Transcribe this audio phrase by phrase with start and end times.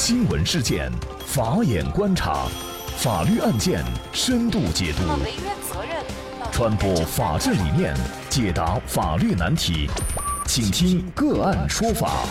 [0.00, 0.88] 新闻事件，
[1.26, 2.46] 法眼观察，
[2.98, 5.02] 法律案件深度解读，
[6.52, 7.96] 传播法治理念，
[8.30, 9.90] 解答法律难题，
[10.46, 12.24] 请听个案说法。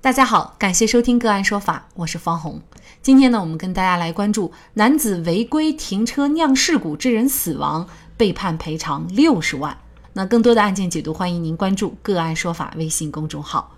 [0.00, 2.60] 大家好，感谢收听个案说法，我是方红。
[3.00, 7.86] 今天呢，我们跟大家来关注男子违规停车酿事故致人死亡，
[8.16, 9.78] 被判赔偿六十万。
[10.14, 13.70] 那更多的案件解读，欢迎您关注个案说法微信公众号。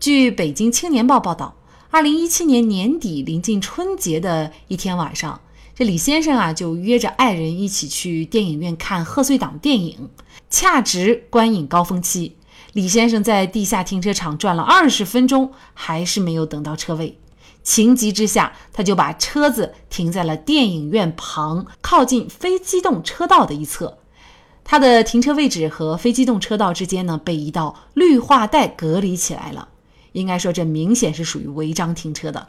[0.00, 1.56] 据北京青年报报道，
[1.90, 5.40] 二零一七年年底临近春节的一天晚上，
[5.74, 10.08] 这李先生啊就约着爱人一起去电影院看贺岁档电影，
[10.48, 12.36] 恰值观影高峰期。
[12.74, 17.18] 李先生在地下停车场转了二十分钟，还是没有等到车位。
[17.64, 23.98] 情急之下，他就把车子停在了电影院旁靠近非机动车道的一侧。
[24.62, 29.68] 他的停车位置和非机动车道之间呢，被一道绿化带隔离起来了。
[30.18, 32.48] 应该说，这明显是属于违章停车的。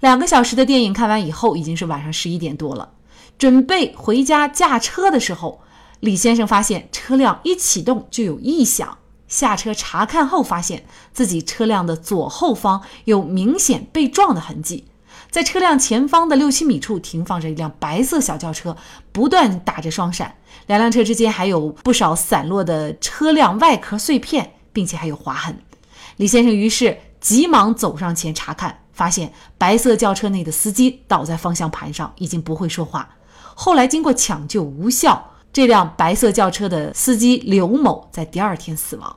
[0.00, 2.90] 两个小时的电影看完以后，已经是晚上十一点多了。
[3.36, 5.60] 准备回家驾车的时候，
[6.00, 8.98] 李先生发现车辆一启动就有异响。
[9.26, 14.84] 下车查看后，发现自己车辆的左后方有明显被撞的痕迹。
[15.30, 18.76] 在车辆前方的六七米处停放着一辆白色小轿车，
[19.12, 20.34] 不断打着双闪。
[20.66, 25.58] 两辆车之间还有不少散落的车辆外壳碎片，并且还有划痕。
[26.18, 33.08] 李先生于是急忙走上前查看，发现白色轿车内的司机倒在方向盘上，已经不会说话。
[33.54, 39.16] 后来经过抢救无效，这辆白色轿车的司机刘某在第二天死亡。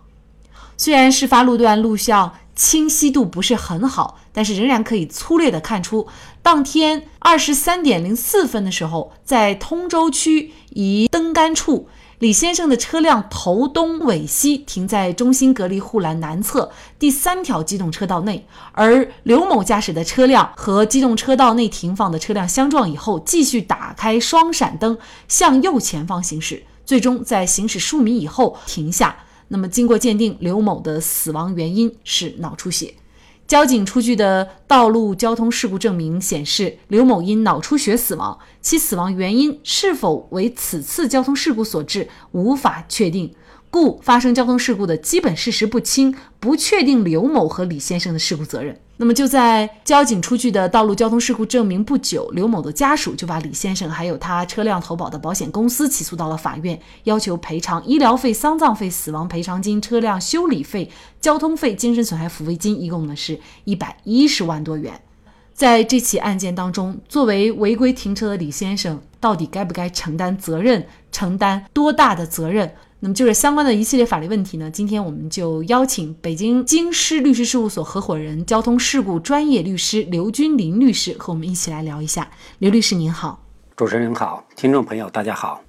[0.78, 6.08] 虽然事发路段录像清晰度不是很好，但是仍然可以粗略地看出，
[6.44, 11.88] 当天二十三点零四分的时候，在通州区一灯杆处。
[12.22, 24.96] 李先生的车辆头东尾西停在中心隔离护栏南侧第三条机动车道内，而刘某驾驶的车辆和机动车道内停放的车辆相撞以后，继续打开双闪灯
[25.28, 29.16] 向右前方行驶，最终在行驶数米以后停下。
[29.48, 32.94] 那么，经过鉴定，刘某的死亡原因是脑出血。
[33.52, 43.36] 交警出具的道路交通事故证明显示，刘某因脑出血死亡，其死亡原因是否为此次交通事故所致，无法确定。
[43.70, 48.80] 故发生交通事故的基本事实不清，不确定刘某和李先生的事故责任。
[49.02, 65.02] 那么就在交警出具的道路交通事故证明不久，刘某的家属就把李先生还有他车辆投保的保险公司起诉到了法院，要求赔偿医疗费、丧葬费、死亡赔偿金、车辆修理费、交通费、精神损害抚慰金，一共呢是一百一十万多元。
[65.52, 70.86] 在这起案件当中，作为违规停车的李先生，到底该不该承担责任？
[71.12, 72.72] 承担多大的责任？
[73.04, 82.30] 那么就是相关的一系列法律问题呢，今天我们就邀请北京京师律师事务所合伙人、交通事故专业律师刘君林律师和我们一起来聊一下。
[82.60, 83.44] 刘律师您好，
[83.76, 85.64] 主持人好，听众朋友大家好。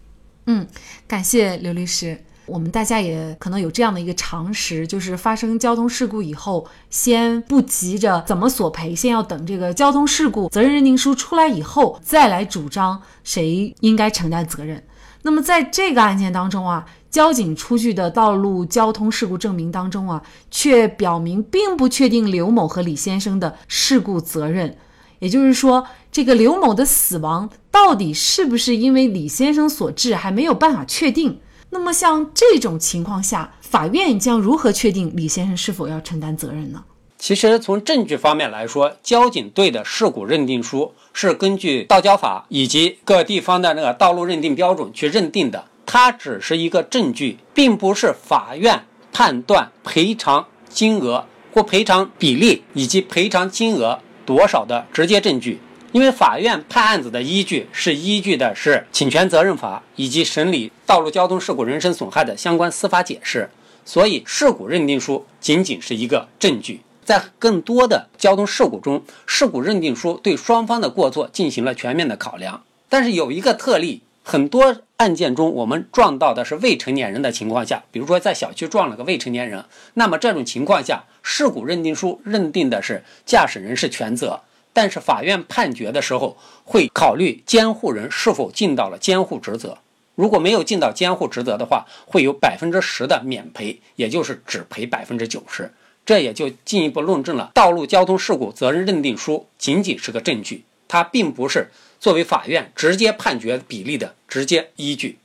[0.45, 0.67] 嗯，
[1.09, 2.23] 感谢刘律师。
[2.45, 14.85] 我们大家也可能有这样的一个常识，就是发生交通事故以后，先不急着怎么索赔，先要等这个交通事故责任认定书出来以后，再来主张谁应该承担责任。
[15.23, 16.85] 那么在这个案件当中啊。
[17.13, 24.79] 交警出具的道路交通事故证明当中啊，却表明并不确定刘某和李先生的事故责任。
[25.19, 31.39] 也就是说，这个刘某的死亡到底是不是因为李先生所致，还没有办法确定。
[31.69, 36.83] 那么，像这种情况下，法院将如何确定李先生是否要承担责任呢？
[37.19, 45.67] 其实，从证据方面来说，交警队的事故认定书是根据道交法以及各地方的那个道路认定标准去认定的。
[45.95, 55.61] 它只是一个证据，并不是法院判断赔偿金额或赔偿比例以及赔偿金额多少的直接证据。
[55.93, 63.51] 因为法院判案子的依据是依据的是侵权责任法以及审理道路交通事故人身损害的相关司法解释，
[63.85, 66.81] 所以事故认定书仅仅是一个证据。
[67.05, 72.65] 在更多的交通事故中，事故认定书对双方的过错进行了全面的考量。
[72.89, 74.01] 但是有一个特例。
[74.23, 79.65] 很多案件中，我们撞到的是未成年人的情况下，比如说在小区撞了个未成年人，
[79.95, 84.41] 那么这种情况下，事故认定书认定的是驾驶人是全责，
[84.73, 89.79] 但是法院判决的时候会考虑监护人是否尽到了监护职责，
[90.15, 95.73] 如果没有尽到监护职责的话，会有百分之十的免赔，也就是只赔百分之九十，
[96.07, 101.71] 这也就进一步论证了道路交通事故责任认定书仅仅是个证据，它并不是。
[101.99, 105.19] 作为法院直接判决比例的直接依据，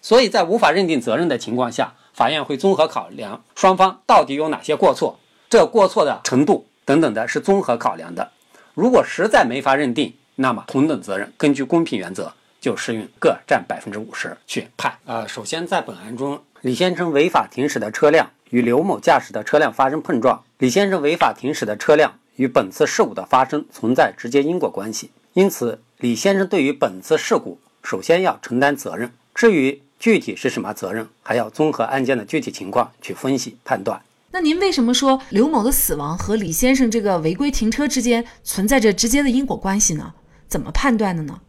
[0.00, 5.18] 所以在无法认定责任的情况下，法院会综合考量双方到底有哪些过错，
[5.50, 8.30] 这过错的程度等等的是综合考量的。
[8.74, 14.96] 如果实在没法认定，那么同等责任根据公平原则就适用各占百分之五十去判。
[15.04, 29.12] 呃，首先在本案中，李先生违法停驶的车辆与刘某驾驶的车辆发生碰撞，李先生违法停驶的车辆与本次事故的发生存在直接因果关系，因此李先生对于本次事故首先要承担责任。
[29.34, 34.00] 至于具体是什么责任，还要综合案件的具体情况去分析判断。
[34.30, 40.14] 那您为什么说刘某的死亡和李先生这个违规停车之间存在着直接的因果关系呢？
[40.48, 41.42] 怎么判断的呢？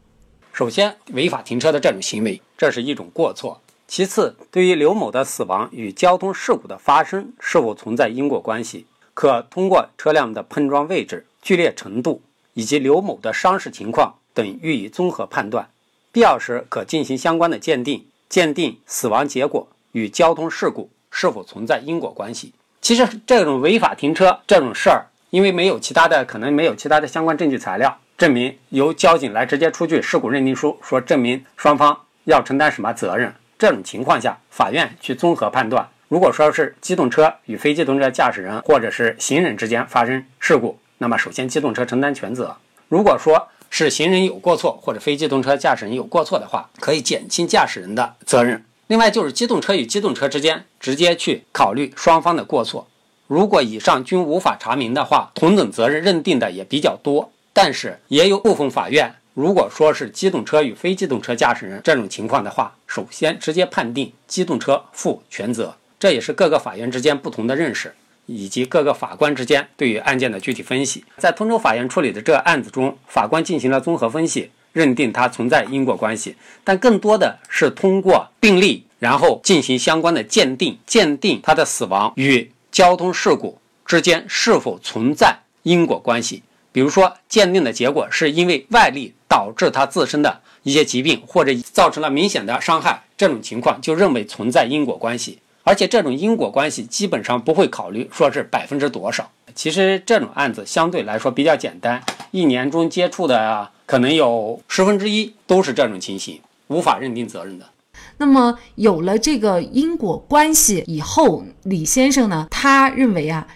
[0.51, 3.61] 首先，违法停车的这种行为，这是一种过错。
[3.87, 8.85] 其次，对于刘某的死亡与交通事故的发生是否存在因果关系，
[9.21, 12.23] 可通过车辆的碰撞位置、剧烈程度
[12.55, 15.69] 以及刘某的伤势情况等予以综合判断。
[16.11, 22.51] 必要时可进行相关的鉴定，鉴定死亡结果与交通事故是否存在因果关系。
[22.81, 27.95] 其实，这种违法停车这种事儿，因为没有其他的，可能没有其他的相关证据材料。
[28.17, 33.35] 证明由交警来直接出具事故认定书，说证明双方要承担什么责任。
[33.59, 35.87] 这种情况下，法院去综合判断。
[36.11, 42.57] 如果说是机动车与非机动车驾驶人或者是行人之间发生事故，那么首先机动车承担全责。
[42.89, 48.61] 如果说是行人有过错或者非机动车驾驶人有过错的话，可以减轻驾驶人的责任。
[48.87, 52.85] 另外就是机动车与机动车之间直接去考虑双方的过错。
[53.27, 57.31] 如果以上均无法查明的话，同等责任认定的也比较多。
[57.53, 65.73] 但是也有部分法院，如果说是机动车与非机动车驾驶人这种情况的话，首先直接判定机动车负全责。
[66.01, 67.93] 这也是各个法院之间不同的认识，
[68.25, 71.05] 以及各个法官之间对于案件的具体分析。
[71.17, 86.41] 在通州法院处理的这案子中，法官进行了综合分析，认定它存在因果关系，但更多的是通过病例，然后进行相关的鉴定，鉴定他的死亡与交通事故之间是否存在因果关系。
[86.71, 95.37] 比如说，鉴定的结果是因为外力导致他自身的一些疾病，或者造成了明显的伤害，这种情况就认为存在因果关系。
[95.63, 99.29] 而且这种因果关系基本上不会考虑说是百分之多少。
[99.53, 107.65] 其实这种案子相对来说比较简单，一年中接触的可能有十分之一都是这种情形，无法认定责任的。
[108.17, 113.47] 那么有了这个因果关系以后，李先生呢，他认为啊。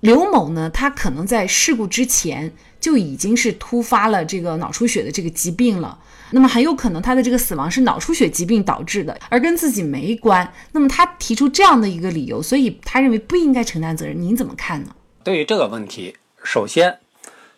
[0.00, 5.98] 刘某呢，他可能在事故之前就已经是突发了这个脑出血的这个疾病了，
[6.30, 10.52] 那么很有可能他的这个死亡是脑出血疾病导致的，而跟自己没关。
[10.72, 14.20] 那么他提出这样的一个理由，所以他认为不应该承担责任。
[14.20, 14.90] 您怎么看呢？
[15.22, 16.98] 对于这个问题，首先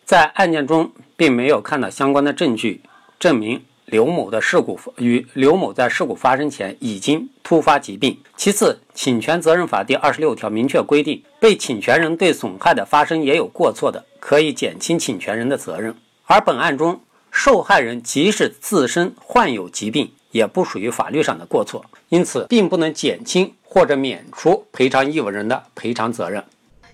[0.04, 2.82] 在案件中并没有看到相关的证据
[3.18, 3.62] 证明。
[3.86, 8.16] 刘某的事故与刘某在事故发生前已经突发疾病。
[8.36, 15.92] 其次，侵权责任法第二十六条明确规定，被侵权人对损害的发生也有过错的，可以减轻侵权人的责任。
[16.26, 26.44] 而本案中，受害人即使自身患有疾病，也不属于法律上的过错，因此并不能减轻或者免除赔偿义务人的赔偿责任。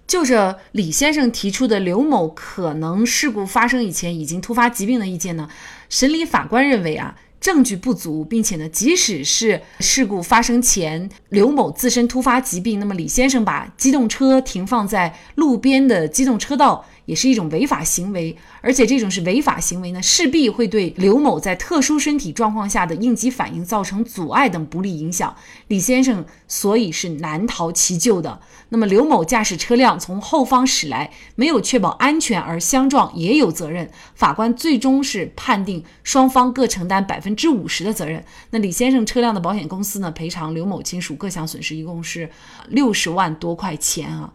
[0.06, 5.48] 就着李先生提出的刘某可能事故发生以前已经突发疾病的意见呢，
[5.88, 7.16] 审理法官认为啊，
[7.46, 16.84] 证据不足，并且呢，即使是事故发生前刘某自身突发疾病，那么李先生把机动车停放在路边的机动车道。
[17.06, 25.32] 也是一种违法行为，而且这种是违法行为呢，势必会对刘某在特殊身体状况下的应急反应造成阻碍等不利影响。
[25.68, 28.40] 李先生所以是难逃其咎的。
[28.70, 33.88] 那么刘某驾驶车辆从后方驶来，没有确保安全而相撞，也有责任。
[34.16, 38.24] 法官最终是判定双方各承担百分之五十的责任。
[38.50, 42.28] 那李先生车辆的保险公司呢，赔偿刘某亲属各项损失，一共是
[42.68, 44.32] 六十万多块钱啊。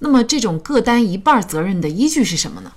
[0.00, 2.72] 那么这种各担一半责任的依据是什么呢？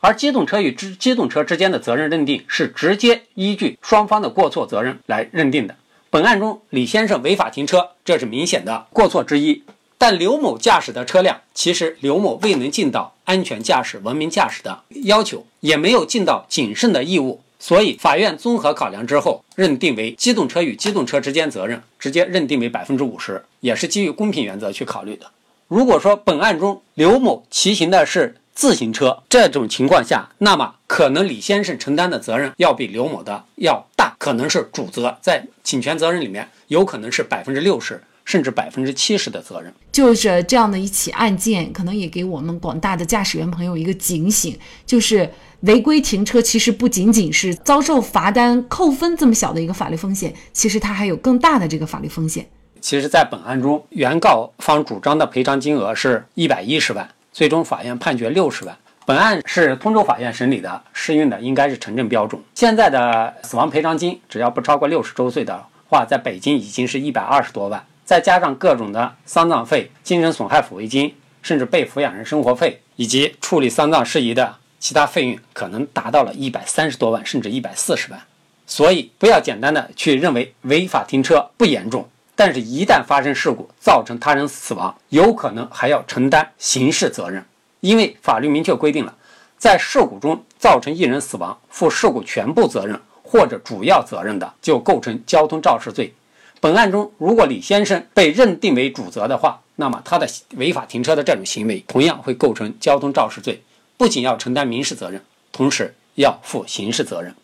[0.00, 5.76] 而机动车与之机动车之间的责任认定是直接依据双方的过错责任来认定的。
[6.10, 9.62] 本案中，李先生违法停车，这是明显的过错之一。
[10.00, 25.26] 但刘某驾驶的车辆，其实刘某未能尽到安全驾驶、文明驾驶的要求，也没有尽到谨慎的义务，所以法院综合考量之后，认定为机动车与机动车之间责任直接认定为百分之五十，也是基于公平原则去考虑的。
[25.66, 39.72] 如果说本案中刘某骑行的是自行车，这种情况下，那么可能李先生承担的责任要比刘某的要大，可能是主责，在侵权责任里面有可能是百分之六十甚至百分之七十的责任。
[39.90, 44.54] 就是这样的一起案件，可能也给我们广大的驾驶员朋友一个警醒，
[44.84, 45.28] 就是
[45.60, 52.46] 违规停车其实不仅仅是遭受罚单、扣分这么小的一个法律风险，其实它还有更大的这个法律风险。
[52.80, 58.76] 其实，在本案中，原告方主张的赔偿金额是一百一十万，最终法院判决六十万。
[59.04, 62.40] 本案是通州法院审理的，适用的应该是城镇标准。
[62.54, 78.18] 现在的死亡赔偿金只要不超过六十周岁的话，在北京已经是一百二十多万，再加上各种的丧葬费、精神损害抚慰金，甚至被抚养人生活费以及处理丧葬事宜的其他费用，可能达到了一百三十多万，甚至一百四十万。
[78.66, 87.44] 所以，不要简单的去认为违法停车不严重，但是，一旦发生事故造成他人死亡，有可能还要承担刑事责任。
[87.80, 89.14] 因为法律明确规定了，
[89.58, 96.14] 在事故中造成一人死亡，负事故全部责任或者主要责任的，就构成交通肇事罪。
[96.60, 103.62] 本案中，如果李先生被认定为主责的话，那么他的违法停车的这种行为同样会构成交通肇事罪，
[103.96, 105.22] 不仅要承担民事责任，
[105.52, 107.34] 同时要负刑事责任。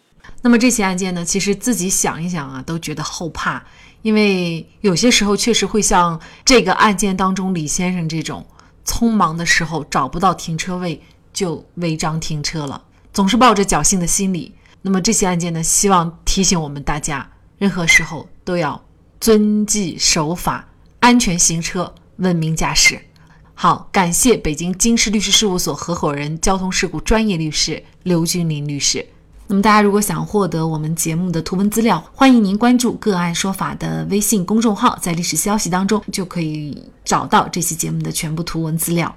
[0.42, 3.64] 那么这起案件呢，其实自己想一想啊，都觉得后怕，
[4.02, 8.44] 因为有些时候确实会像这个案件当中李先生这种。
[8.86, 11.00] 匆忙的时候找不到停车位
[11.32, 14.54] 就违章停车了，总是抱着侥幸的心理。
[14.82, 15.62] 那么这些案件呢？
[15.62, 18.78] 希望提醒我们大家，任何时候都要
[19.24, 20.68] 遵纪守法，
[21.00, 23.00] 安全行车，文明驾驶。
[23.54, 29.02] 好，感谢北京京师律师事务所合伙人、交通事故专业律师刘君林律师。
[29.46, 39.16] 那么大家如果想获得我们节目的图文资料，欢迎您关注“个案说法”的微信公众号，在历史消息当中就可以找到这期节目的全部图文资料。